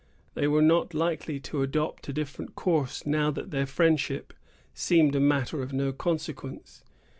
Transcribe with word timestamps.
They 0.33 0.47
were 0.47 0.63
not 0.63 0.95
likely 0.95 1.39
to 1.41 1.61
adopt 1.61 2.09
a 2.09 2.11
different 2.11 2.55
course 2.55 3.05
now 3.05 3.29
that 3.29 3.51
their 3.51 3.67
friendship 3.67 4.33
seemed 4.73 5.13
a 5.15 5.19
matter 5.19 5.61
of 5.61 5.73
no 5.73 5.93
consequence. 5.93 6.83